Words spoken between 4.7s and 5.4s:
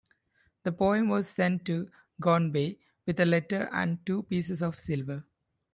silver.